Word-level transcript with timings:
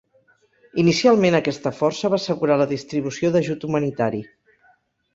Inicialment 0.83 1.37
aquesta 1.41 1.73
força 1.81 2.13
va 2.15 2.21
assegurar 2.23 2.59
la 2.65 2.69
distribució 2.75 3.33
d'ajut 3.37 3.71
humanitari. 3.71 4.27